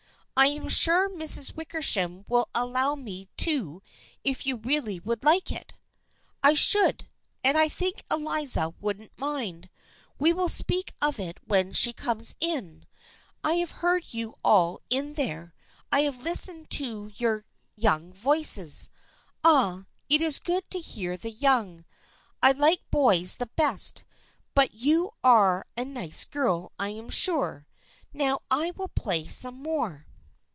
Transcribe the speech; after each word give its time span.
I 0.43 0.47
am 0.47 0.69
sure 0.69 1.07
Miss 1.07 1.53
Wickersham 1.55 2.25
will 2.27 2.49
allow 2.55 2.95
me 2.95 3.29
to 3.37 3.83
if 4.23 4.43
you 4.43 4.55
really 4.57 4.99
would 4.99 5.23
like 5.23 5.51
it."" 5.51 5.71
I 6.43 6.55
should, 6.55 7.07
and 7.43 7.59
I 7.59 7.69
think 7.69 8.03
Eliza 8.09 8.71
won't 8.79 9.15
mind. 9.19 9.69
We 10.17 10.33
will 10.33 10.49
speak 10.49 10.95
of 10.99 11.19
it 11.19 11.37
when 11.47 11.73
she 11.73 11.93
comes 11.93 12.35
in. 12.39 12.87
I 13.43 13.53
have 13.57 13.69
heard 13.69 14.05
you 14.07 14.33
all 14.43 14.81
in 14.89 15.13
there. 15.13 15.53
I 15.91 15.99
have 15.99 16.23
listened 16.23 16.71
to 16.71 17.11
your 17.17 17.45
young 17.75 18.11
voices. 18.11 18.89
Ah, 19.43 19.85
it 20.09 20.21
is 20.23 20.39
good 20.39 20.67
to 20.71 20.79
hear 20.79 21.17
the 21.17 21.29
young. 21.29 21.85
I 22.41 22.53
like 22.53 22.81
boys 22.89 23.35
the 23.35 23.51
best, 23.55 24.03
but 24.55 24.73
you 24.73 25.11
are 25.23 25.67
a 25.77 25.85
nice 25.85 26.25
girl 26.25 26.71
I 26.79 26.89
am 26.89 27.11
sure. 27.11 27.67
Now, 28.11 28.41
I 28.49 28.71
will 28.71 28.89
play 28.89 29.27
some 29.27 29.61
more." 29.61 30.07